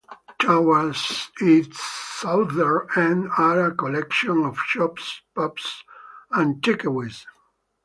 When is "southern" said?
1.79-2.87